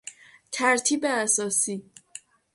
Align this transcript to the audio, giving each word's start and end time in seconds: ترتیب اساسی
ترتیب 0.51 1.05
اساسی 1.05 1.83